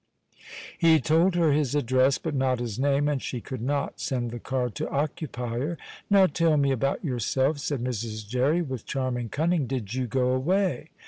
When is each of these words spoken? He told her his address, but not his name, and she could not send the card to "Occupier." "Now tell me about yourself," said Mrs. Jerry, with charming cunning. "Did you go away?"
He 0.79 0.99
told 0.99 1.35
her 1.35 1.51
his 1.51 1.75
address, 1.75 2.17
but 2.17 2.33
not 2.33 2.57
his 2.59 2.79
name, 2.79 3.07
and 3.07 3.21
she 3.21 3.39
could 3.39 3.61
not 3.61 3.99
send 3.99 4.31
the 4.31 4.39
card 4.39 4.73
to 4.77 4.89
"Occupier." 4.89 5.77
"Now 6.09 6.25
tell 6.25 6.57
me 6.57 6.71
about 6.71 7.05
yourself," 7.05 7.59
said 7.59 7.83
Mrs. 7.83 8.27
Jerry, 8.27 8.63
with 8.63 8.87
charming 8.87 9.29
cunning. 9.29 9.67
"Did 9.67 9.93
you 9.93 10.07
go 10.07 10.29
away?" 10.31 10.89